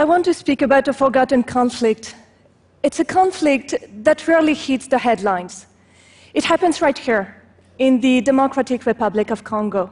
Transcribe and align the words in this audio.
I 0.00 0.04
want 0.04 0.24
to 0.24 0.32
speak 0.32 0.62
about 0.62 0.88
a 0.88 0.94
forgotten 0.94 1.42
conflict. 1.42 2.14
It's 2.82 3.00
a 3.00 3.04
conflict 3.04 3.74
that 4.02 4.26
rarely 4.26 4.54
hits 4.54 4.86
the 4.86 4.96
headlines. 4.96 5.66
It 6.32 6.42
happens 6.42 6.80
right 6.80 6.96
here, 6.96 7.36
in 7.78 8.00
the 8.00 8.22
Democratic 8.22 8.86
Republic 8.86 9.30
of 9.30 9.44
Congo. 9.44 9.90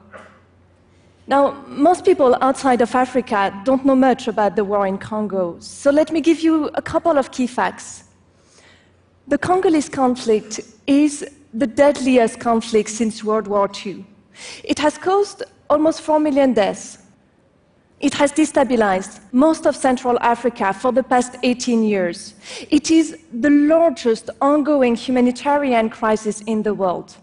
Now, 1.26 1.62
most 1.66 2.06
people 2.06 2.34
outside 2.40 2.80
of 2.80 2.94
Africa 2.94 3.52
don't 3.66 3.84
know 3.84 3.94
much 3.94 4.28
about 4.28 4.56
the 4.56 4.64
war 4.64 4.86
in 4.86 4.96
Congo, 4.96 5.58
so 5.60 5.90
let 5.90 6.10
me 6.10 6.22
give 6.22 6.40
you 6.40 6.70
a 6.72 6.80
couple 6.80 7.18
of 7.18 7.30
key 7.30 7.46
facts. 7.46 8.04
The 9.26 9.36
Congolese 9.36 9.90
conflict 9.90 10.60
is 10.86 11.22
the 11.52 11.66
deadliest 11.66 12.40
conflict 12.40 12.88
since 12.88 13.22
World 13.22 13.46
War 13.46 13.70
II. 13.84 14.06
It 14.64 14.78
has 14.78 14.96
caused 14.96 15.42
almost 15.68 16.00
4 16.00 16.18
million 16.18 16.54
deaths. 16.54 16.96
It 18.00 18.14
has 18.14 18.30
destabilized 18.30 19.20
most 19.32 19.66
of 19.66 19.74
Central 19.74 20.18
Africa 20.20 20.72
for 20.72 20.92
the 20.92 21.02
past 21.02 21.36
18 21.42 21.82
years. 21.82 22.34
It 22.70 22.92
is 22.92 23.18
the 23.32 23.50
largest 23.50 24.30
ongoing 24.40 24.94
humanitarian 24.94 25.90
crisis 25.90 26.42
in 26.42 26.62
the 26.62 26.74
world. 26.74 27.16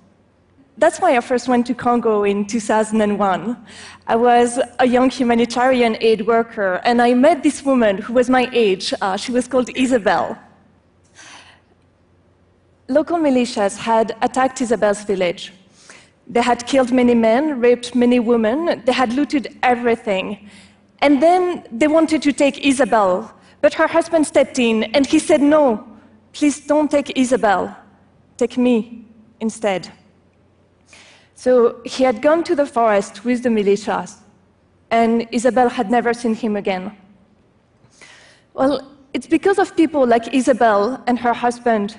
That's 0.77 0.99
why 0.99 1.15
I 1.15 1.21
first 1.21 1.47
went 1.47 1.65
to 1.67 1.73
Congo 1.73 2.25
in 2.25 2.45
2001. 2.45 3.65
I 4.07 4.15
was 4.17 4.59
a 4.79 4.85
young 4.85 5.09
humanitarian 5.09 5.95
aid 6.01 6.27
worker, 6.27 6.81
and 6.83 7.01
I 7.01 7.13
met 7.13 7.41
this 7.41 7.63
woman 7.63 7.97
who 7.97 8.11
was 8.11 8.29
my 8.29 8.49
age. 8.51 8.93
Uh, 8.99 9.15
she 9.15 9.31
was 9.31 9.47
called 9.47 9.69
Isabel. 9.77 10.37
Local 12.89 13.17
militias 13.17 13.77
had 13.77 14.17
attacked 14.21 14.59
Isabel's 14.59 15.05
village. 15.05 15.53
They 16.27 16.41
had 16.41 16.67
killed 16.67 16.91
many 16.91 17.15
men, 17.15 17.61
raped 17.61 17.95
many 17.95 18.19
women, 18.19 18.81
they 18.85 18.91
had 18.91 19.13
looted 19.13 19.57
everything. 19.63 20.49
And 20.99 21.21
then 21.21 21.67
they 21.71 21.87
wanted 21.87 22.21
to 22.23 22.33
take 22.33 22.65
Isabel, 22.65 23.33
but 23.61 23.73
her 23.73 23.87
husband 23.87 24.25
stepped 24.27 24.59
in 24.59 24.83
and 24.95 25.05
he 25.05 25.19
said, 25.19 25.41
No, 25.41 25.87
please 26.33 26.59
don't 26.59 26.89
take 26.89 27.17
Isabel, 27.17 27.75
take 28.37 28.57
me 28.57 29.05
instead. 29.39 29.91
So 31.35 31.81
he 31.85 32.03
had 32.03 32.21
gone 32.21 32.43
to 32.45 32.55
the 32.55 32.65
forest 32.65 33.25
with 33.25 33.43
the 33.43 33.49
militias, 33.49 34.15
and 34.89 35.27
Isabel 35.31 35.69
had 35.69 35.91
never 35.91 36.13
seen 36.13 36.33
him 36.33 36.55
again. 36.55 36.95
Well, 38.53 38.91
it's 39.13 39.27
because 39.27 39.59
of 39.59 39.75
people 39.75 40.07
like 40.07 40.33
Isabel 40.33 41.03
and 41.07 41.19
her 41.19 41.33
husband 41.33 41.97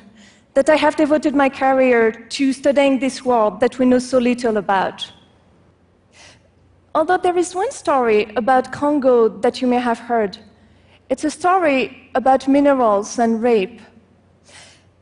that 0.54 0.70
I 0.70 0.76
have 0.76 0.96
devoted 0.96 1.34
my 1.34 1.50
career 1.50 2.12
to 2.12 2.52
studying 2.52 2.98
this 2.98 3.24
world 3.24 3.60
that 3.60 3.78
we 3.78 3.84
know 3.84 3.98
so 3.98 4.18
little 4.18 4.56
about. 4.56 5.12
Although 6.96 7.18
there 7.18 7.36
is 7.36 7.54
one 7.54 7.70
story 7.72 8.32
about 8.36 8.72
Congo 8.72 9.28
that 9.28 9.60
you 9.60 9.68
may 9.68 9.78
have 9.78 9.98
heard, 9.98 10.38
it's 11.10 11.24
a 11.24 11.30
story 11.30 12.08
about 12.14 12.48
minerals 12.48 13.18
and 13.18 13.42
rape. 13.42 13.82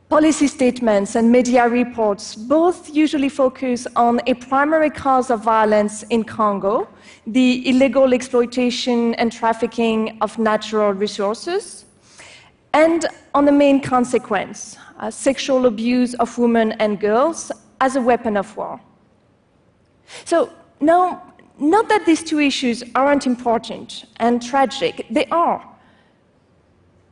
Policy 0.09 0.47
statements 0.47 1.15
and 1.15 1.31
media 1.31 1.69
reports 1.69 2.35
both 2.35 2.93
usually 2.93 3.29
focus 3.29 3.87
on 3.95 4.19
a 4.27 4.33
primary 4.33 4.89
cause 4.89 5.31
of 5.31 5.39
violence 5.41 6.03
in 6.09 6.25
Congo 6.25 6.89
the 7.27 7.65
illegal 7.69 8.13
exploitation 8.13 9.13
and 9.15 9.31
trafficking 9.31 10.17
of 10.19 10.37
natural 10.37 10.91
resources, 10.91 11.85
and 12.73 13.05
on 13.33 13.45
the 13.45 13.53
main 13.53 13.79
consequence 13.79 14.77
uh, 14.99 15.09
sexual 15.09 15.65
abuse 15.65 16.13
of 16.15 16.37
women 16.37 16.73
and 16.73 16.99
girls 16.99 17.53
as 17.79 17.95
a 17.95 18.01
weapon 18.01 18.35
of 18.35 18.57
war. 18.57 18.81
So, 20.25 20.51
now, 20.81 21.31
not 21.59 21.87
that 21.89 22.05
these 22.05 22.23
two 22.23 22.39
issues 22.39 22.83
aren't 22.95 23.25
important 23.25 24.05
and 24.17 24.41
tragic, 24.41 25.05
they 25.09 25.25
are. 25.27 25.63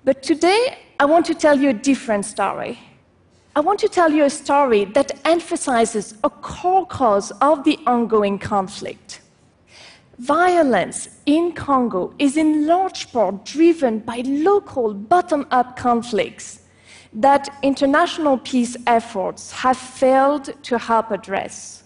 But 0.03 0.21
today, 0.21 0.79
I 0.99 1.05
want 1.05 1.25
to 1.27 1.35
tell 1.35 1.57
you 1.57 1.69
a 1.69 1.73
different 1.73 2.25
story. 2.25 2.79
I 3.55 3.61
want 3.61 3.79
to 3.79 3.87
tell 3.87 4.11
you 4.11 4.25
a 4.25 4.29
story 4.29 4.85
that 4.85 5.11
emphasizes 5.25 6.15
a 6.23 6.29
core 6.29 6.85
cause 6.87 7.31
of 7.39 7.63
the 7.63 7.79
ongoing 7.85 8.39
conflict. 8.39 9.21
Violence 10.17 11.09
in 11.25 11.53
Congo 11.53 12.13
is 12.19 12.35
in 12.35 12.67
large 12.67 13.11
part 13.11 13.45
driven 13.45 13.99
by 13.99 14.23
local 14.25 14.93
bottom 14.93 15.45
up 15.51 15.75
conflicts 15.77 16.61
that 17.13 17.49
international 17.61 18.39
peace 18.39 18.75
efforts 18.87 19.51
have 19.51 19.77
failed 19.77 20.51
to 20.63 20.77
help 20.77 21.11
address. 21.11 21.83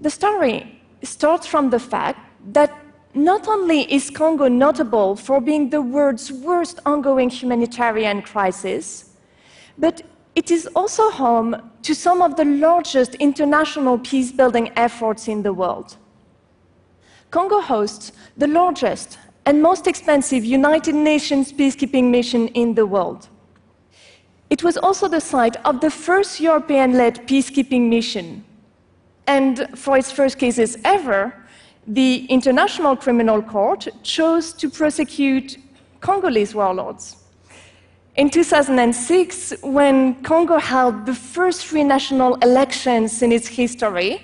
The 0.00 0.10
story 0.10 0.79
starts 1.02 1.46
from 1.46 1.70
the 1.70 1.78
fact 1.78 2.18
that 2.52 2.76
not 3.14 3.48
only 3.48 3.92
is 3.92 4.10
Congo 4.10 4.48
notable 4.48 5.16
for 5.16 5.40
being 5.40 5.70
the 5.70 5.82
world's 5.82 6.30
worst 6.30 6.78
ongoing 6.86 7.28
humanitarian 7.28 8.22
crisis, 8.22 9.10
but 9.78 10.02
it 10.34 10.50
is 10.50 10.68
also 10.76 11.10
home 11.10 11.70
to 11.82 11.94
some 11.94 12.22
of 12.22 12.36
the 12.36 12.44
largest 12.44 13.14
international 13.16 13.98
peace 13.98 14.30
building 14.30 14.70
efforts 14.76 15.26
in 15.26 15.42
the 15.42 15.52
world. 15.52 15.96
Congo 17.30 17.60
hosts 17.60 18.12
the 18.36 18.46
largest 18.46 19.18
and 19.46 19.62
most 19.62 19.86
expensive 19.86 20.44
United 20.44 20.94
Nations 20.94 21.52
peacekeeping 21.52 22.10
mission 22.10 22.48
in 22.48 22.74
the 22.74 22.86
world. 22.86 23.28
It 24.50 24.62
was 24.62 24.76
also 24.76 25.08
the 25.08 25.20
site 25.20 25.56
of 25.64 25.80
the 25.80 25.90
first 25.90 26.40
European 26.40 26.94
led 26.94 27.26
peacekeeping 27.26 27.88
mission. 27.88 28.44
And 29.30 29.68
for 29.76 29.96
its 29.96 30.10
first 30.10 30.38
cases 30.38 30.76
ever, 30.84 31.32
the 31.86 32.26
International 32.26 32.96
Criminal 32.96 33.40
Court 33.40 33.86
chose 34.02 34.52
to 34.54 34.68
prosecute 34.68 35.56
Congolese 36.00 36.52
warlords. 36.52 37.14
In 38.16 38.28
2006, 38.28 39.54
when 39.62 40.20
Congo 40.24 40.58
held 40.58 41.06
the 41.06 41.14
first 41.14 41.66
free 41.66 41.84
national 41.84 42.34
elections 42.42 43.22
in 43.22 43.30
its 43.30 43.46
history, 43.46 44.20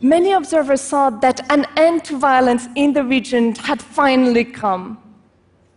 many 0.00 0.30
observers 0.30 0.80
saw 0.80 1.10
that 1.10 1.40
an 1.50 1.66
end 1.76 2.04
to 2.04 2.16
violence 2.16 2.68
in 2.76 2.92
the 2.92 3.02
region 3.02 3.56
had 3.56 3.82
finally 3.82 4.44
come. 4.44 4.96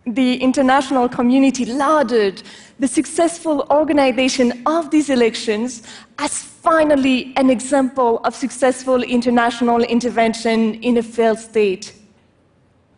The 0.06 0.36
international 0.36 1.08
community 1.08 1.64
lauded 1.64 2.44
the 2.78 2.86
successful 2.86 3.66
organization 3.68 4.62
of 4.64 4.92
these 4.92 5.10
elections 5.10 5.82
as 6.18 6.53
finally 6.64 7.34
an 7.36 7.50
example 7.50 8.20
of 8.24 8.34
successful 8.34 9.02
international 9.02 9.82
intervention 9.82 10.74
in 10.82 10.96
a 10.96 11.02
failed 11.02 11.38
state. 11.38 11.92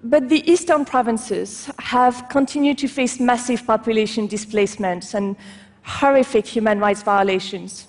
But 0.04 0.28
the 0.28 0.48
eastern 0.48 0.84
provinces 0.84 1.68
have 1.80 2.28
continued 2.28 2.78
to 2.78 2.86
face 2.86 3.18
massive 3.18 3.66
population 3.66 4.28
displacements 4.28 5.14
and 5.14 5.34
horrific 5.82 6.46
human 6.46 6.78
rights 6.78 7.02
violations. 7.02 7.88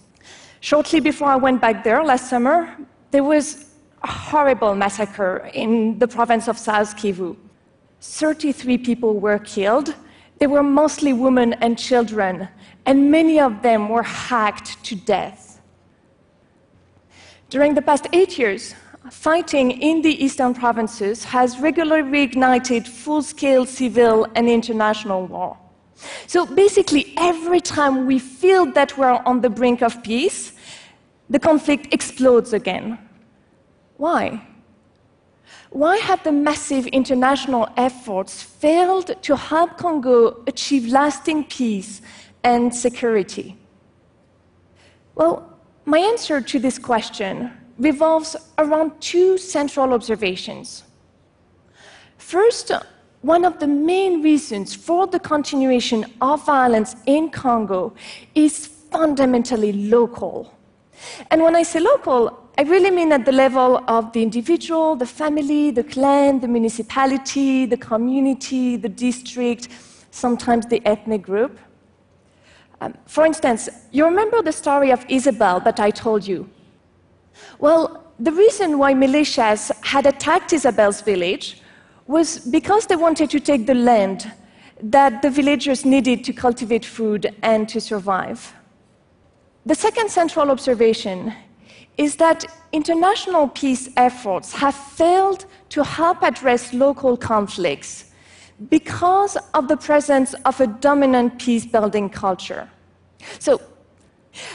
Shortly 0.61 0.99
before 0.99 1.27
I 1.27 1.35
went 1.35 1.61
back 1.61 1.83
there 1.83 2.03
last 2.03 2.27
summer, 2.27 2.75
there 3.11 3.23
was 3.23 3.65
a 4.03 4.07
horrible 4.07 4.73
massacre 4.73 5.51
in 5.53 5.99
the 5.99 6.07
province 6.07 6.47
of 6.47 6.57
South 6.57 6.97
Kivu. 6.97 7.37
33 8.01 8.79
people 8.79 9.19
were 9.19 9.37
killed. 9.39 9.93
They 10.39 10.47
were 10.47 10.63
mostly 10.63 11.13
women 11.13 11.53
and 11.53 11.77
children, 11.77 12.47
and 12.87 13.11
many 13.11 13.39
of 13.39 13.61
them 13.61 13.89
were 13.89 14.03
hacked 14.03 14.83
to 14.85 14.95
death. 14.95 15.56
During 17.49 17.75
the 17.75 17.81
past 17.81 18.07
eight 18.11 18.37
years, 18.37 18.75
fighting 19.09 19.71
in 19.71 20.01
the 20.01 20.21
eastern 20.23 20.53
provinces 20.53 21.23
has 21.23 21.59
regularly 21.59 22.01
reignited 22.01 22.85
full 22.85 23.21
scale 23.21 23.65
civil 23.65 24.27
and 24.35 24.49
international 24.49 25.27
war. 25.27 25.57
So 26.27 26.45
basically, 26.45 27.13
every 27.17 27.61
time 27.61 28.05
we 28.05 28.19
feel 28.19 28.65
that 28.73 28.97
we're 28.97 29.21
on 29.25 29.39
the 29.39 29.49
brink 29.49 29.81
of 29.81 30.03
peace, 30.03 30.51
the 31.29 31.39
conflict 31.39 31.93
explodes 31.93 32.51
again. 32.51 32.99
Why? 33.95 34.45
Why 35.69 35.97
have 35.97 36.23
the 36.23 36.33
massive 36.33 36.85
international 36.87 37.69
efforts 37.77 38.43
failed 38.43 39.21
to 39.23 39.35
help 39.37 39.77
Congo 39.77 40.43
achieve 40.47 40.87
lasting 40.87 41.45
peace 41.45 42.01
and 42.43 42.75
security? 42.75 43.57
Well, 45.15 45.56
my 45.87 45.99
answer 45.99 46.41
to 46.41 46.59
this 46.59 46.77
question 46.77 47.49
revolves 47.79 48.35
around 48.57 48.91
two 48.99 49.37
central 49.37 49.93
observations. 49.93 50.83
First, 52.17 52.73
one 53.21 53.45
of 53.45 53.59
the 53.59 53.67
main 53.67 54.21
reasons 54.21 54.75
for 54.75 55.07
the 55.07 55.17
continuation 55.17 56.05
of 56.19 56.45
violence 56.45 56.97
in 57.05 57.29
Congo 57.29 57.93
is 58.35 58.67
fundamentally 58.67 59.71
local. 59.71 60.53
And 61.31 61.41
when 61.41 61.55
I 61.55 61.63
say 61.63 61.79
local, 61.79 62.49
I 62.57 62.63
really 62.63 62.91
mean 62.91 63.13
at 63.13 63.23
the 63.23 63.31
level 63.31 63.81
of 63.87 64.11
the 64.11 64.21
individual, 64.21 64.97
the 64.97 65.05
family, 65.05 65.71
the 65.71 65.85
clan, 65.85 66.41
the 66.41 66.49
municipality, 66.49 67.65
the 67.65 67.77
community, 67.77 68.75
the 68.75 68.89
district, 68.89 69.69
sometimes 70.11 70.65
the 70.65 70.85
ethnic 70.85 71.21
group. 71.21 71.57
Um, 72.81 72.93
for 73.05 73.25
instance, 73.25 73.69
you 73.91 74.05
remember 74.05 74.41
the 74.41 74.51
story 74.51 74.91
of 74.91 75.05
Isabel 75.09 75.59
that 75.61 75.79
I 75.79 75.89
told 75.89 76.27
you? 76.27 76.49
Well, 77.59 78.03
the 78.19 78.31
reason 78.31 78.77
why 78.77 78.93
militias 78.93 79.71
had 79.83 80.05
attacked 80.05 80.53
Isabel's 80.53 81.01
village 81.01 81.61
was 82.07 82.39
because 82.39 82.87
they 82.87 82.95
wanted 82.95 83.29
to 83.31 83.39
take 83.39 83.65
the 83.65 83.73
land 83.73 84.31
that 84.81 85.21
the 85.21 85.29
villagers 85.29 85.85
needed 85.85 86.23
to 86.23 86.33
cultivate 86.33 86.85
food 86.85 87.33
and 87.41 87.67
to 87.69 87.81
survive. 87.81 88.53
The 89.65 89.75
second 89.75 90.09
central 90.09 90.49
observation 90.49 91.33
is 91.97 92.15
that 92.17 92.45
international 92.71 93.49
peace 93.49 93.89
efforts 93.97 94.53
have 94.53 94.75
failed 94.75 95.45
to 95.69 95.83
help 95.83 96.21
address 96.21 96.73
local 96.73 97.17
conflicts 97.17 98.06
because 98.69 99.37
of 99.53 99.67
the 99.67 99.77
presence 99.77 100.33
of 100.45 100.59
a 100.59 100.67
dominant 100.67 101.39
peace 101.39 101.65
building 101.65 102.09
culture. 102.09 102.69
So, 103.39 103.61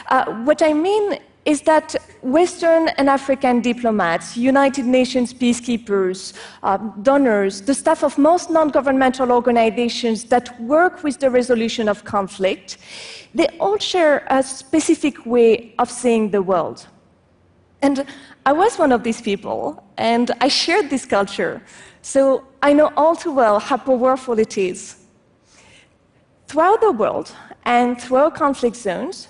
uh, 0.08 0.24
what 0.44 0.62
I 0.62 0.72
mean 0.72 1.18
is 1.44 1.62
that 1.62 1.96
Western 2.22 2.88
and 2.98 3.08
African 3.08 3.60
diplomats, 3.60 4.36
United 4.36 4.86
Nations 4.86 5.34
peacekeepers, 5.34 6.34
uh, 6.62 6.76
donors, 7.02 7.62
the 7.62 7.74
staff 7.74 8.04
of 8.04 8.16
most 8.16 8.50
non 8.50 8.68
governmental 8.68 9.32
organizations 9.32 10.24
that 10.24 10.60
work 10.60 11.02
with 11.02 11.18
the 11.18 11.30
resolution 11.30 11.88
of 11.88 12.04
conflict, 12.04 12.78
they 13.34 13.48
all 13.58 13.78
share 13.78 14.24
a 14.30 14.42
specific 14.42 15.26
way 15.26 15.74
of 15.78 15.90
seeing 15.90 16.30
the 16.30 16.42
world. 16.42 16.86
And 17.80 18.06
I 18.46 18.52
was 18.52 18.78
one 18.78 18.92
of 18.92 19.02
these 19.02 19.20
people, 19.20 19.82
and 19.96 20.30
I 20.40 20.46
shared 20.46 20.90
this 20.90 21.04
culture, 21.04 21.60
so 22.02 22.44
I 22.62 22.72
know 22.72 22.92
all 22.96 23.16
too 23.16 23.32
well 23.32 23.58
how 23.58 23.76
powerful 23.76 24.38
it 24.38 24.58
is. 24.58 24.96
Throughout 26.46 26.80
the 26.80 26.92
world 26.92 27.32
and 27.64 28.00
throughout 28.00 28.34
conflict 28.34 28.76
zones, 28.76 29.28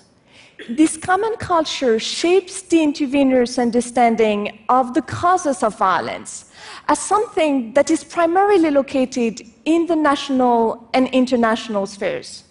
this 0.69 0.97
common 0.97 1.35
culture 1.37 1.99
shapes 1.99 2.61
the 2.63 2.81
intervener's 2.81 3.57
understanding 3.57 4.65
of 4.69 4.93
the 4.93 5.01
causes 5.01 5.63
of 5.63 5.77
violence 5.77 6.51
as 6.87 6.99
something 6.99 7.73
that 7.73 7.89
is 7.89 8.03
primarily 8.03 8.71
located 8.71 9.41
in 9.65 9.85
the 9.85 9.95
national 9.95 10.89
and 10.93 11.07
international 11.09 11.85
spheres. 11.85 12.43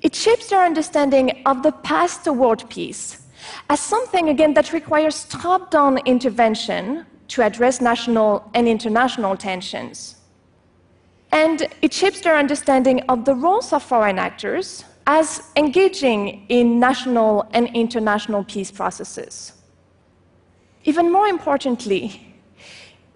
It 0.00 0.14
shapes 0.14 0.48
their 0.48 0.64
understanding 0.64 1.42
of 1.46 1.62
the 1.62 1.72
path 1.72 2.24
toward 2.24 2.68
peace 2.68 3.22
as 3.68 3.80
something, 3.80 4.28
again, 4.28 4.54
that 4.54 4.72
requires 4.72 5.24
top 5.24 5.70
down 5.70 5.98
intervention 6.06 7.06
to 7.32 7.42
address 7.42 7.80
national 7.80 8.50
and 8.52 8.68
international 8.68 9.34
tensions. 9.36 10.16
And 11.32 11.66
it 11.80 11.90
shapes 11.90 12.20
their 12.20 12.36
understanding 12.36 13.00
of 13.08 13.24
the 13.24 13.34
roles 13.34 13.72
of 13.72 13.82
foreign 13.82 14.18
actors 14.18 14.84
as 15.06 15.50
engaging 15.56 16.44
in 16.50 16.78
national 16.78 17.48
and 17.54 17.68
international 17.74 18.44
peace 18.44 18.70
processes. 18.70 19.52
Even 20.84 21.10
more 21.10 21.26
importantly, 21.26 22.34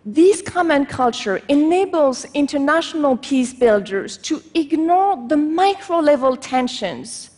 this 0.06 0.40
common 0.40 0.86
culture 0.86 1.42
enables 1.48 2.24
international 2.32 3.18
peace 3.18 3.52
builders 3.52 4.16
to 4.18 4.42
ignore 4.54 5.28
the 5.28 5.36
micro 5.36 5.98
level 5.98 6.36
tensions 6.38 7.30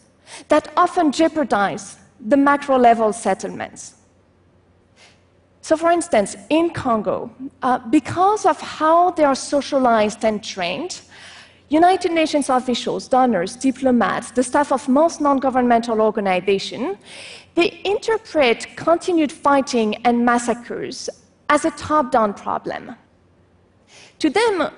that 0.47 0.71
often 0.77 1.11
jeopardize 1.11 1.97
the 2.21 2.37
macro 2.37 2.79
level 2.79 3.13
settlements. 3.13 3.98
So, 5.69 5.77
for 5.77 5.91
instance, 5.91 6.35
in 6.49 6.71
Congo, 6.71 7.31
uh, 7.61 7.79
because 7.91 8.47
of 8.47 8.59
how 8.59 9.11
they 9.11 9.25
are 9.25 9.35
socialized 9.35 10.25
and 10.25 10.43
trained, 10.43 11.03
United 11.69 12.11
Nations 12.11 12.49
officials, 12.49 13.07
donors, 13.07 13.55
diplomats, 13.55 14.31
the 14.31 14.43
staff 14.43 14.73
of 14.73 14.89
most 14.89 15.21
non 15.21 15.37
governmental 15.37 16.01
organizations, 16.01 16.97
they 17.55 17.83
interpret 17.85 18.67
continued 18.77 19.31
fighting 19.31 19.97
and 20.07 20.25
massacres 20.25 21.11
as 21.51 21.67
a 21.67 21.71
top 21.73 22.13
down 22.13 22.33
problem. 22.33 22.97
To 24.21 24.31
them, 24.31 24.71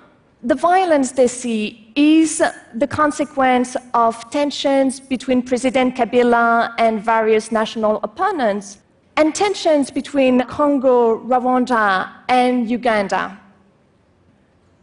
the 0.42 0.56
violence 0.56 1.12
they 1.12 1.28
see 1.28 1.92
is 1.94 2.42
the 2.74 2.88
consequence 2.88 3.76
of 3.94 4.28
tensions 4.32 4.98
between 4.98 5.42
President 5.42 5.94
Kabila 5.94 6.74
and 6.78 7.00
various 7.00 7.52
national 7.52 8.00
opponents, 8.02 8.78
and 9.20 9.34
tensions 9.34 9.90
between 9.90 10.40
Congo, 10.46 11.18
Rwanda, 11.18 12.10
and 12.30 12.70
Uganda. 12.70 13.38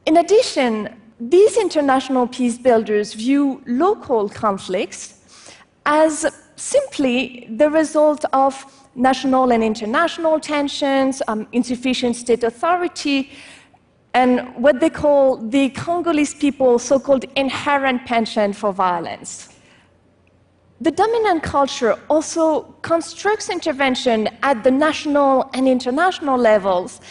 In 0.06 0.18
addition, 0.18 0.94
these 1.20 1.58
international 1.58 2.28
peace 2.28 2.60
builders 2.60 3.16
view 3.16 3.64
local 3.66 4.30
conflicts 4.30 5.02
as 5.88 6.14
simply 6.56 7.48
the 7.50 7.68
result 7.72 8.26
of 8.32 8.54
national 8.94 9.52
and 9.52 9.64
international 9.64 10.40
tensions, 10.40 11.24
um, 11.28 11.48
insufficient 11.52 12.16
state 12.16 12.44
authority, 12.44 13.32
and 14.14 14.54
what 14.56 14.80
they 14.80 14.92
call 14.92 15.38
the 15.38 15.70
Congolese 15.70 16.36
people's 16.36 16.84
so 16.84 17.00
called 17.00 17.26
inherent 17.36 18.06
penchant 18.06 18.56
for 18.56 18.72
violence. 18.72 19.57
The 20.80 20.92
dominant 20.92 21.42
culture 21.42 21.98
also 22.08 22.62
constructs 22.84 23.50
intervention 23.50 24.30
at 24.44 24.64
the 24.64 24.70
national 24.70 25.50
and 25.56 25.68
international 25.68 26.38
levels 26.38 27.02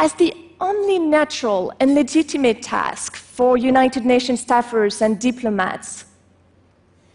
as 0.00 0.12
the 0.14 0.34
only 0.60 0.98
natural 0.98 1.72
and 1.78 1.94
legitimate 1.94 2.62
task 2.62 3.14
for 3.14 3.56
United 3.56 4.04
Nations 4.04 4.44
staffers 4.44 5.00
and 5.02 5.20
diplomats. 5.20 6.06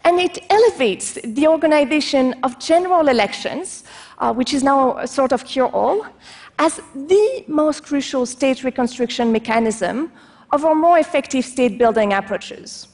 And 0.04 0.18
it 0.18 0.38
elevates 0.48 1.18
the 1.22 1.46
organization 1.46 2.34
of 2.42 2.58
general 2.58 3.08
elections, 3.08 3.84
uh, 4.18 4.32
which 4.32 4.54
is 4.54 4.62
now 4.62 4.96
a 4.96 5.06
sort 5.06 5.32
of 5.32 5.44
cure 5.44 5.68
all, 5.68 6.06
as 6.58 6.80
the 6.94 7.44
most 7.48 7.82
crucial 7.82 8.24
state 8.24 8.64
reconstruction 8.64 9.30
mechanism 9.30 10.10
of 10.52 10.64
our 10.64 10.74
more 10.74 10.98
effective 10.98 11.44
state 11.44 11.76
building 11.76 12.14
approaches. 12.14 12.88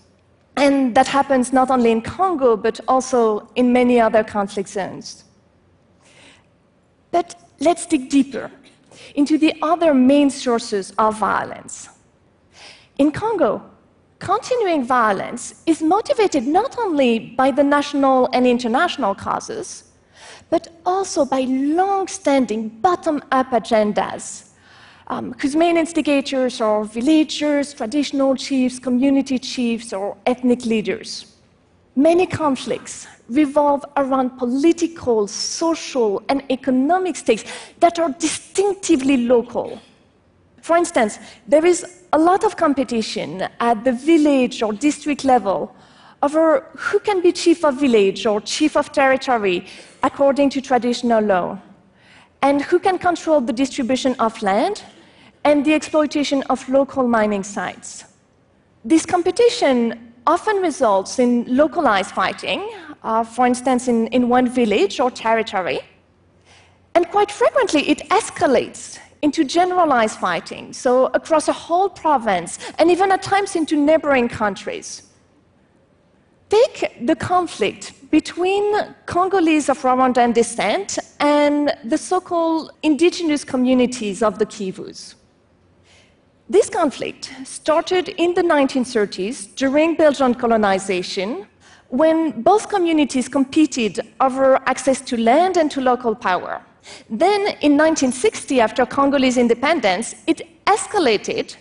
And 0.56 0.94
that 0.94 1.08
happens 1.08 1.52
not 1.52 1.70
only 1.70 1.90
in 1.90 2.00
Congo, 2.00 2.56
but 2.56 2.80
also 2.86 3.48
in 3.56 3.72
many 3.72 4.00
other 4.00 4.22
conflict 4.22 4.68
zones. 4.68 5.24
But 7.10 7.34
let's 7.60 7.86
dig 7.86 8.08
deeper 8.08 8.50
into 9.14 9.38
the 9.38 9.54
other 9.62 9.94
main 9.94 10.30
sources 10.30 10.92
of 10.98 11.18
violence. 11.18 11.88
In 12.98 13.10
Congo, 13.10 13.62
continuing 14.18 14.84
violence 14.84 15.62
is 15.66 15.82
motivated 15.82 16.46
not 16.46 16.78
only 16.78 17.18
by 17.36 17.50
the 17.50 17.64
national 17.64 18.28
and 18.32 18.46
international 18.46 19.14
causes, 19.14 19.92
but 20.50 20.68
also 20.86 21.24
by 21.24 21.40
long 21.40 22.06
standing 22.06 22.68
bottom 22.68 23.22
up 23.32 23.50
agendas, 23.50 24.50
um, 25.08 25.34
whose 25.38 25.54
main 25.54 25.76
instigators 25.76 26.60
are 26.60 26.84
villagers, 26.84 27.74
traditional 27.74 28.34
chiefs, 28.34 28.78
community 28.78 29.38
chiefs, 29.38 29.92
or 29.92 30.16
ethnic 30.26 30.64
leaders. 30.64 31.36
Many 31.96 32.26
conflicts 32.26 33.06
revolve 33.28 33.84
around 33.96 34.30
political, 34.38 35.26
social, 35.26 36.22
and 36.28 36.42
economic 36.50 37.16
stakes 37.16 37.44
that 37.80 37.98
are 37.98 38.10
distinctively 38.12 39.18
local. 39.18 39.80
For 40.60 40.76
instance, 40.76 41.18
there 41.46 41.64
is 41.64 42.02
a 42.12 42.18
lot 42.18 42.44
of 42.44 42.56
competition 42.56 43.46
at 43.60 43.84
the 43.84 43.92
village 43.92 44.62
or 44.62 44.72
district 44.72 45.24
level 45.24 45.74
over 46.22 46.66
who 46.76 46.98
can 47.00 47.20
be 47.20 47.32
chief 47.32 47.64
of 47.64 47.78
village 47.78 48.24
or 48.24 48.40
chief 48.40 48.76
of 48.76 48.90
territory 48.92 49.66
according 50.02 50.48
to 50.50 50.60
traditional 50.60 51.22
law, 51.22 51.58
and 52.40 52.62
who 52.62 52.78
can 52.78 52.98
control 52.98 53.40
the 53.40 53.52
distribution 53.52 54.14
of 54.18 54.40
land 54.42 54.82
and 55.44 55.64
the 55.64 55.74
exploitation 55.74 56.42
of 56.44 56.66
local 56.68 57.06
mining 57.06 57.42
sites. 57.42 58.04
This 58.84 59.06
competition 59.06 60.12
often 60.26 60.56
results 60.56 61.18
in 61.18 61.44
localized 61.46 62.12
fighting, 62.12 62.70
uh, 63.02 63.24
for 63.24 63.46
instance, 63.46 63.88
in, 63.88 64.06
in 64.08 64.28
one 64.28 64.48
village 64.48 65.00
or 65.00 65.10
territory. 65.10 65.80
And 66.94 67.08
quite 67.10 67.30
frequently, 67.30 67.88
it 67.88 68.08
escalates 68.08 68.98
into 69.22 69.44
generalized 69.44 70.18
fighting, 70.18 70.72
so 70.72 71.06
across 71.14 71.48
a 71.48 71.52
whole 71.52 71.88
province, 71.88 72.58
and 72.78 72.90
even 72.90 73.10
at 73.10 73.22
times 73.22 73.56
into 73.56 73.76
neighboring 73.76 74.28
countries. 74.28 75.02
Take 76.50 77.06
the 77.06 77.16
conflict 77.16 78.10
between 78.10 78.64
Congolese 79.06 79.68
of 79.68 79.78
Rwandan 79.78 80.34
descent 80.34 80.98
and 81.20 81.72
the 81.84 81.98
so 81.98 82.20
called 82.20 82.72
indigenous 82.82 83.44
communities 83.44 84.22
of 84.22 84.38
the 84.38 84.46
Kivus. 84.46 85.14
This 86.48 86.68
conflict 86.68 87.32
started 87.44 88.10
in 88.10 88.34
the 88.34 88.42
1930s 88.42 89.54
during 89.56 89.94
Belgian 89.94 90.34
colonization 90.34 91.46
when 91.88 92.42
both 92.42 92.68
communities 92.68 93.28
competed 93.28 94.00
over 94.20 94.56
access 94.66 95.00
to 95.00 95.16
land 95.16 95.56
and 95.56 95.70
to 95.70 95.80
local 95.80 96.14
power. 96.14 96.60
Then, 97.08 97.40
in 97.62 97.78
1960, 97.78 98.60
after 98.60 98.84
Congolese 98.84 99.38
independence, 99.38 100.16
it 100.26 100.42
escalated 100.66 101.56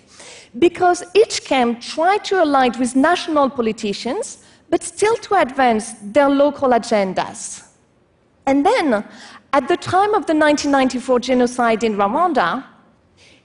because 0.59 1.01
each 1.13 1.45
camp 1.45 1.79
tried 1.79 2.25
to 2.25 2.43
align 2.43 2.73
with 2.77 2.93
national 2.93 3.49
politicians, 3.49 4.43
but 4.69 4.83
still 4.83 5.15
to 5.15 5.35
advance 5.35 5.93
their 6.01 6.29
local 6.29 6.71
agendas. 6.71 7.67
And 8.45 8.65
then, 8.65 9.05
at 9.53 9.67
the 9.69 9.77
time 9.77 10.13
of 10.13 10.25
the 10.25 10.35
1994 10.35 11.19
genocide 11.21 11.83
in 11.85 11.95
Rwanda, 11.95 12.65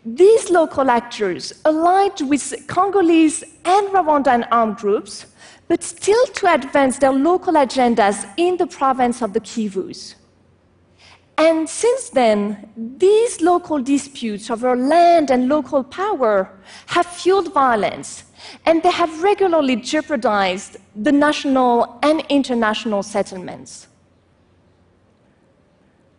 these 0.05 0.51
local 0.51 0.91
actors 0.91 1.61
aligned 1.65 2.21
with 2.29 2.55
Congolese 2.67 3.43
and 3.65 3.89
Rwandan 3.89 4.47
armed 4.51 4.77
groups, 4.77 5.27
but 5.67 5.83
still 5.83 6.25
to 6.27 6.55
advance 6.55 6.99
their 6.99 7.13
local 7.13 7.55
agendas 7.55 8.27
in 8.37 8.57
the 8.57 8.67
province 8.67 9.23
of 9.23 9.33
the 9.33 9.41
Kivus. 9.41 10.15
And 11.37 11.69
since 11.69 12.11
then, 12.11 12.69
these 12.77 13.41
local 13.41 13.81
disputes 13.81 14.51
over 14.51 14.75
land 14.75 15.31
and 15.31 15.49
local 15.49 15.85
power 15.85 16.51
have 16.87 17.07
fueled 17.07 17.53
violence, 17.53 18.25
and 18.67 18.83
they 18.83 18.91
have 18.91 19.23
regularly 19.23 19.77
jeopardized 19.77 20.79
the 20.97 21.13
national 21.13 21.99
and 22.03 22.25
international 22.29 23.03
settlements. 23.03 23.87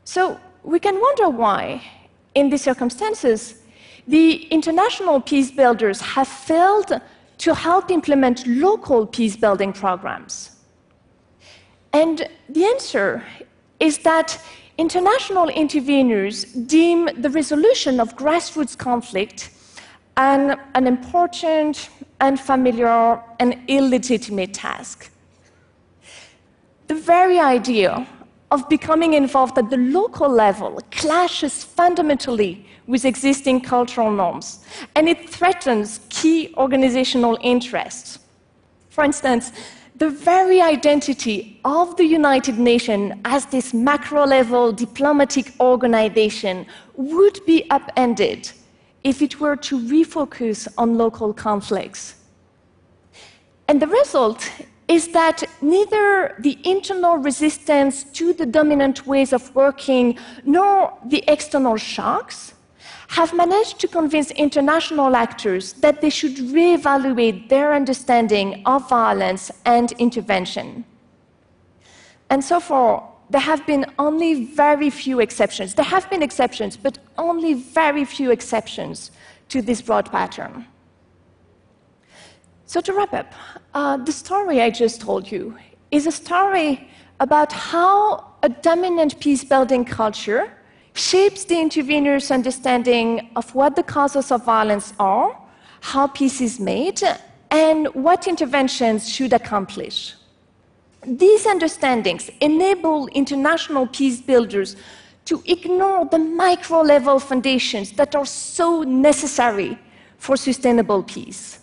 So 0.05 0.39
we 0.63 0.79
can 0.79 0.99
wonder 0.99 1.29
why, 1.29 1.83
in 2.33 2.49
these 2.49 2.61
circumstances, 2.61 3.55
the 4.07 4.43
international 4.47 5.21
peace 5.21 5.51
builders 5.51 6.01
have 6.01 6.27
failed 6.27 7.01
to 7.39 7.53
help 7.53 7.89
implement 7.89 8.45
local 8.47 9.07
peace 9.07 9.35
building 9.35 9.73
programs. 9.73 10.51
And 11.93 12.27
the 12.49 12.65
answer 12.65 13.23
is 13.79 13.99
that 13.99 14.39
international 14.77 15.47
interveners 15.47 16.45
deem 16.67 17.09
the 17.17 17.29
resolution 17.29 17.99
of 17.99 18.15
grassroots 18.15 18.77
conflict 18.77 19.51
an, 20.17 20.59
an 20.75 20.85
important, 20.85 21.89
unfamiliar, 22.19 23.21
and 23.39 23.57
illegitimate 23.67 24.53
task. 24.53 25.09
The 26.87 26.95
very 26.95 27.39
idea 27.39 28.05
of 28.51 28.67
becoming 28.69 29.13
involved 29.13 29.57
at 29.57 29.69
the 29.69 29.77
local 29.77 30.29
level 30.29 30.79
clashes 30.91 31.63
fundamentally 31.63 32.65
with 32.87 33.05
existing 33.05 33.61
cultural 33.61 34.11
norms, 34.11 34.59
and 34.95 35.07
it 35.07 35.29
threatens 35.29 36.01
key 36.09 36.53
organizational 36.57 37.37
interests. 37.41 38.19
For 38.89 39.03
instance, 39.03 39.51
the 39.95 40.09
very 40.09 40.61
identity 40.61 41.59
of 41.65 41.95
the 41.97 42.05
United 42.05 42.57
Nations 42.57 43.13
as 43.25 43.45
this 43.45 43.73
macro 43.73 44.25
level 44.25 44.71
diplomatic 44.71 45.51
organization 45.59 46.65
would 46.95 47.39
be 47.45 47.69
upended 47.69 48.49
if 49.03 49.21
it 49.21 49.39
were 49.39 49.55
to 49.57 49.79
refocus 49.79 50.67
on 50.77 50.97
local 50.97 51.33
conflicts. 51.33 52.15
And 53.67 53.81
the 53.81 53.87
result 53.87 54.49
is 54.89 55.09
that 55.09 55.43
neither 55.61 56.35
the 56.39 56.57
internal 56.63 57.17
resistance 57.17 58.03
to 58.05 58.33
the 58.33 58.45
dominant 58.45 59.05
ways 59.05 59.31
of 59.31 59.55
working 59.55 60.17
nor 60.43 60.91
the 61.05 61.23
external 61.27 61.77
shocks 61.77 62.55
have 63.09 63.31
managed 63.33 63.79
to 63.79 63.87
convince 63.87 64.31
international 64.31 65.15
actors 65.15 65.73
that 65.73 66.01
they 66.01 66.09
should 66.09 66.35
reevaluate 66.37 67.49
their 67.49 67.73
understanding 67.73 68.61
of 68.65 68.87
violence 68.89 69.51
and 69.65 69.91
intervention. 69.93 70.83
And 72.31 72.43
so 72.43 72.59
far, 72.59 73.07
there 73.29 73.41
have 73.41 73.65
been 73.67 73.85
only 73.99 74.45
very 74.45 74.89
few 74.89 75.19
exceptions. 75.19 75.75
There 75.75 75.85
have 75.85 76.09
been 76.09 76.23
exceptions, 76.23 76.75
but 76.77 76.97
only 77.17 77.53
very 77.53 78.05
few 78.05 78.31
exceptions 78.31 79.11
to 79.49 79.61
this 79.61 79.81
broad 79.83 80.11
pattern. 80.11 80.65
So, 82.69 82.81
to 82.81 82.93
wrap 82.93 83.15
up, 83.15 83.33
uh, 83.73 83.97
the 83.97 84.11
story 84.11 84.61
I 84.61 84.69
just 84.69 85.01
told 85.01 85.31
you 85.31 85.57
is 85.89 86.05
a 86.05 86.11
story 86.11 86.87
about 87.19 87.51
how 87.51 88.33
a 88.43 88.49
dominant 88.49 89.19
peace 89.19 89.43
building 89.43 89.83
culture 89.83 90.53
shapes 90.93 91.45
the 91.45 91.59
intervener's 91.59 92.29
understanding 92.29 93.31
of 93.35 93.55
what 93.55 93.75
the 93.75 93.81
causes 93.81 94.31
of 94.31 94.45
violence 94.45 94.93
are, 94.99 95.35
how 95.81 96.05
peace 96.05 96.41
is 96.41 96.59
made, 96.59 97.01
and 97.49 97.87
what 97.95 98.27
interventions 98.27 99.09
should 99.09 99.33
accomplish. 99.33 100.13
These 101.07 101.47
understandings 101.47 102.29
enable 102.39 103.07
international 103.07 103.87
peace 103.87 104.21
builders 104.21 104.75
to 105.25 105.41
ignore 105.47 106.05
the 106.05 106.19
micro 106.19 106.81
level 106.81 107.17
foundations 107.17 107.93
that 107.93 108.13
are 108.13 108.27
so 108.27 108.83
necessary 108.83 109.79
for 110.19 110.37
sustainable 110.37 111.01
peace. 111.01 111.59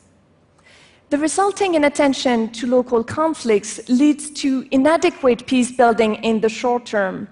The 1.09 1.19
resulting 1.19 1.75
inattention 1.75 2.51
to 2.53 2.67
local 2.67 3.05
conflicts 3.05 3.89
leads 3.89 4.29
to 4.43 4.67
inadequate 4.73 5.47
peace 5.47 5.71
building 5.71 6.17
in 6.17 6.41
the 6.41 6.49
short 6.49 6.85
term 6.85 7.29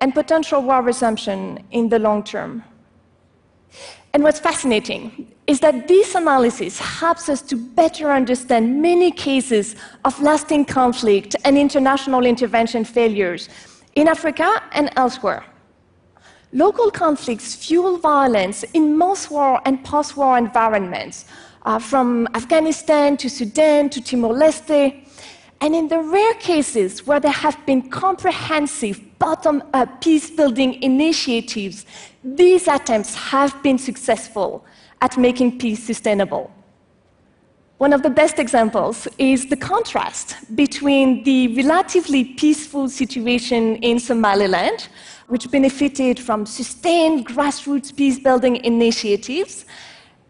and 0.00 0.12
potential 0.12 0.60
war 0.60 0.82
resumption 0.82 1.64
in 1.70 1.88
the 1.88 2.00
long 2.00 2.24
term. 2.24 2.64
And 4.12 4.24
what's 4.24 4.40
fascinating 4.40 5.32
is 5.46 5.60
that 5.60 5.86
this 5.86 6.16
analysis 6.16 6.80
helps 6.80 7.28
us 7.28 7.42
to 7.42 7.54
better 7.56 8.10
understand 8.10 8.82
many 8.82 9.12
cases 9.12 9.76
of 10.04 10.20
lasting 10.20 10.64
conflict 10.64 11.36
and 11.44 11.56
international 11.56 12.26
intervention 12.26 12.84
failures 12.84 13.48
in 13.94 14.08
Africa 14.08 14.62
and 14.72 14.90
elsewhere. 14.96 15.44
Local 16.52 16.90
conflicts 16.90 17.54
fuel 17.54 17.98
violence 17.98 18.64
in 18.74 18.98
most 18.98 19.30
war 19.30 19.60
and 19.64 19.84
post 19.84 20.16
war 20.16 20.36
environments, 20.38 21.26
uh, 21.66 21.80
from 21.80 22.28
Afghanistan 22.34 23.16
to 23.18 23.28
Sudan 23.28 23.90
to 23.90 24.00
Timor 24.00 24.32
Leste. 24.32 25.02
And 25.60 25.74
in 25.74 25.88
the 25.88 25.98
rare 25.98 26.34
cases 26.34 27.06
where 27.06 27.18
there 27.18 27.32
have 27.32 27.58
been 27.66 27.90
comprehensive 27.90 29.00
bottom 29.18 29.62
up 29.74 30.00
peace 30.00 30.30
building 30.30 30.80
initiatives, 30.82 31.84
these 32.22 32.68
attempts 32.68 33.14
have 33.14 33.60
been 33.62 33.78
successful 33.78 34.64
at 35.00 35.18
making 35.18 35.58
peace 35.58 35.82
sustainable. 35.82 36.52
One 37.78 37.92
of 37.92 38.02
the 38.02 38.10
best 38.10 38.38
examples 38.38 39.06
is 39.18 39.48
the 39.48 39.56
contrast 39.56 40.36
between 40.56 41.24
the 41.24 41.54
relatively 41.56 42.24
peaceful 42.24 42.88
situation 42.88 43.76
in 43.76 43.98
Somaliland, 43.98 44.88
which 45.28 45.50
benefited 45.50 46.18
from 46.18 46.46
sustained 46.46 47.26
grassroots 47.26 47.94
peace 47.94 48.18
building 48.18 48.56
initiatives, 48.64 49.66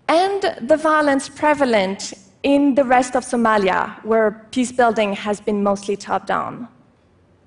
and 0.09 0.55
the 0.61 0.77
violence 0.77 1.29
prevalent 1.29 2.13
in 2.43 2.75
the 2.75 2.85
rest 2.85 3.17
of 3.17 3.25
Somalia, 3.25 4.03
where 4.05 4.47
peace 4.53 4.71
building 4.71 5.13
has 5.15 5.41
been 5.41 5.63
mostly 5.63 5.97
top 5.97 6.27
down. 6.27 6.69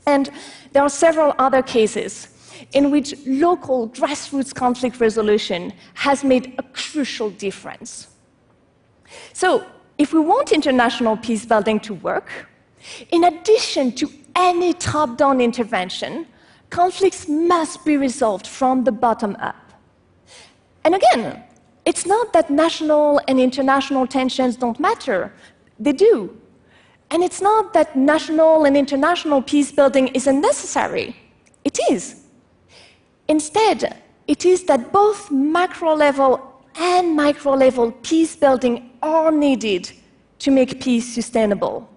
And 0.06 0.30
there 0.74 0.84
are 0.84 0.90
several 0.90 1.34
other 1.38 1.62
cases 1.62 2.30
in 2.74 2.92
which 2.92 3.16
local 3.26 3.90
grassroots 3.90 4.54
conflict 4.54 5.00
resolution 5.00 5.72
has 5.94 6.24
made 6.24 6.54
a 6.58 6.64
crucial 6.64 7.30
difference. 7.30 8.08
So, 9.34 9.66
if 9.98 10.14
we 10.14 10.20
want 10.20 10.52
international 10.52 11.18
peace 11.18 11.46
building 11.46 11.80
to 11.82 11.94
work, 11.94 12.48
in 13.12 13.24
addition 13.26 13.92
to 13.94 14.10
any 14.36 14.74
top 14.74 15.18
down 15.18 15.42
intervention, 15.42 16.26
conflicts 16.70 17.28
must 17.28 17.84
be 17.86 17.98
resolved 17.98 18.48
from 18.48 18.84
the 18.84 18.92
bottom 18.92 19.36
up. 19.40 19.74
And 20.84 20.96
again, 20.96 21.44
it's 21.90 22.06
not 22.06 22.34
that 22.34 22.52
national 22.52 23.20
and 23.28 23.40
international 23.40 24.06
tensions 24.06 24.56
don't 24.56 24.80
matter, 24.80 25.34
they 25.80 25.92
do. 25.92 26.38
And 27.10 27.24
it's 27.24 27.42
not 27.42 27.74
that 27.74 27.96
national 27.96 28.66
and 28.66 28.78
international 28.78 29.42
peace 29.42 29.72
building 29.72 30.10
is 30.10 30.28
unnecessary, 30.28 31.16
it 31.64 31.80
is. 31.90 32.04
Instead, 33.28 33.80
it 34.28 34.46
is 34.46 34.66
that 34.66 34.92
both 34.92 35.32
macro 35.32 35.96
level 35.96 36.32
and 36.76 37.16
micro 37.16 37.54
level 37.54 37.92
peace 38.04 38.36
building 38.36 38.92
are 39.02 39.32
needed 39.32 39.92
to 40.44 40.52
make 40.52 40.80
peace 40.80 41.12
sustainable. 41.12 41.90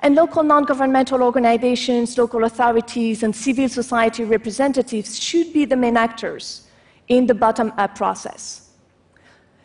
And 0.00 0.14
local 0.14 0.42
non 0.42 0.64
governmental 0.64 1.22
organizations, 1.22 2.18
local 2.18 2.44
authorities, 2.44 3.22
and 3.22 3.34
civil 3.34 3.70
society 3.70 4.24
representatives 4.24 5.18
should 5.18 5.54
be 5.54 5.64
the 5.64 5.76
main 5.76 5.96
actors 5.96 6.66
in 7.08 7.26
the 7.26 7.34
bottom 7.34 7.72
up 7.78 7.94
process. 7.94 8.65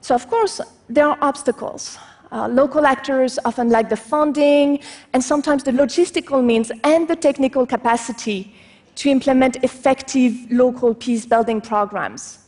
So, 0.01 0.15
of 0.15 0.27
course, 0.27 0.59
there 0.89 1.07
are 1.07 1.17
obstacles. 1.21 1.97
Uh, 2.31 2.47
local 2.47 2.85
actors 2.85 3.37
often 3.45 3.69
lack 3.69 3.89
the 3.89 3.95
funding 3.95 4.79
and 5.13 5.23
sometimes 5.23 5.63
the 5.63 5.71
logistical 5.71 6.43
means 6.43 6.71
and 6.83 7.07
the 7.07 7.15
technical 7.15 7.65
capacity 7.65 8.55
to 8.95 9.09
implement 9.09 9.57
effective 9.63 10.33
local 10.49 10.93
peace 10.93 11.25
building 11.25 11.61
programs. 11.61 12.39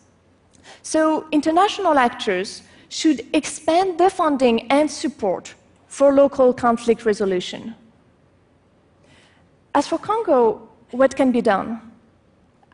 So, 0.81 1.27
international 1.31 1.97
actors 1.97 2.63
should 2.89 3.25
expand 3.33 3.99
their 3.99 4.09
funding 4.09 4.71
and 4.71 4.89
support 4.89 5.53
for 5.87 6.13
local 6.13 6.53
conflict 6.53 7.05
resolution. 7.05 7.75
As 9.75 9.87
for 9.87 9.97
Congo, 9.97 10.69
what 10.91 11.15
can 11.15 11.31
be 11.31 11.41
done? 11.41 11.91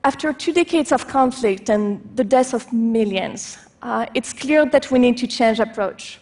After 0.04 0.32
two 0.34 0.54
decades 0.54 0.92
of 0.92 1.08
conflict 1.08 1.70
and 1.70 2.02
the 2.16 2.24
deaths 2.24 2.54
of 2.54 2.72
millions, 2.72 3.58
uh, 3.82 4.06
it's 4.14 4.34
clear 4.34 4.66
that 4.66 4.92
we 4.92 5.00
need 5.00 5.18
to 5.18 5.28
change 5.28 5.60
approach. 5.60 6.20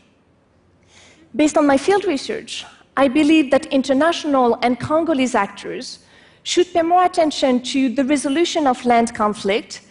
Based 1.35 1.57
on 1.57 1.67
my 1.67 1.77
field 1.77 2.05
research, 2.05 2.65
I 2.95 3.07
believe 3.07 3.51
that 3.51 3.65
international 3.67 4.57
and 4.61 4.79
Congolese 4.79 5.35
actors 5.35 5.99
should 6.43 6.71
pay 6.73 6.81
more 6.81 7.03
attention 7.03 7.61
to 7.61 7.89
the 7.89 8.05
resolution 8.05 8.67
of 8.67 8.83
land 8.85 9.13
conflict 9.13 9.81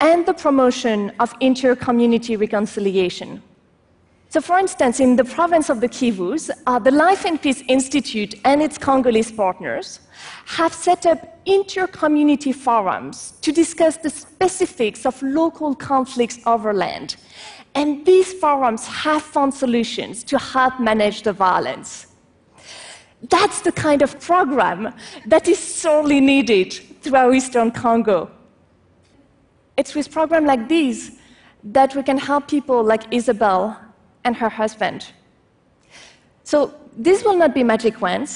and 0.00 0.26
the 0.26 0.34
promotion 0.34 1.12
of 1.20 1.34
inter-community 1.40 2.36
reconciliation. 2.36 3.42
So, 4.28 4.40
for 4.40 4.58
instance, 4.58 4.98
in 4.98 5.16
the 5.16 5.24
province 5.24 5.70
of 5.70 5.80
the 5.80 5.88
Kivus, 5.88 6.50
uh, 6.66 6.78
the 6.78 6.90
Life 6.90 7.24
and 7.24 7.40
Peace 7.40 7.62
Institute 7.68 8.34
and 8.44 8.60
its 8.60 8.76
Congolese 8.76 9.30
partners 9.30 10.00
have 10.46 10.74
set 10.74 11.06
up 11.06 11.38
inter-community 11.46 12.52
forums 12.52 13.34
to 13.42 13.52
discuss 13.52 13.96
the 13.98 14.10
specifics 14.10 15.06
of 15.06 15.22
local 15.22 15.74
conflicts 15.74 16.40
over 16.44 16.74
land. 16.74 17.16
And 17.76 18.04
these 18.04 18.32
forums 18.32 18.86
have 18.86 19.22
found 19.22 19.54
solutions 19.54 20.24
to 20.24 20.38
help 20.38 20.80
manage 20.80 21.22
the 21.22 21.32
violence. 21.32 22.08
That's 23.30 23.60
the 23.60 23.72
kind 23.72 24.02
of 24.02 24.20
program 24.20 24.92
that 25.26 25.46
is 25.46 25.58
sorely 25.58 26.20
needed 26.20 26.72
throughout 27.00 27.34
Eastern 27.34 27.70
Congo. 27.70 28.30
It's 29.76 29.94
with 29.94 30.10
programs 30.10 30.46
like 30.46 30.68
these 30.68 31.12
that 31.62 31.94
we 31.94 32.02
can 32.02 32.18
help 32.18 32.48
people 32.48 32.82
like 32.82 33.02
Isabel 33.12 33.80
and 34.26 34.36
her 34.36 34.48
husband. 34.48 35.00
So 36.42 36.74
these 36.96 37.24
will 37.24 37.38
not 37.42 37.54
be 37.54 37.62
magic 37.62 38.00
wands, 38.00 38.32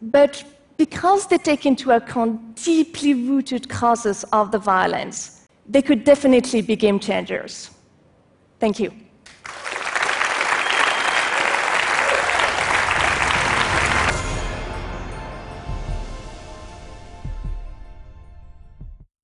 but 0.00 0.42
because 0.76 1.26
they 1.26 1.38
take 1.38 1.66
into 1.66 1.90
account 1.90 2.56
deeply 2.64 3.12
rooted 3.28 3.68
causes 3.68 4.24
of 4.32 4.50
the 4.50 4.58
violence, 4.58 5.46
they 5.68 5.82
could 5.82 6.02
definitely 6.04 6.62
be 6.62 6.74
game 6.74 6.98
changers. 6.98 7.70
Thank 8.58 8.80
you. 8.80 8.90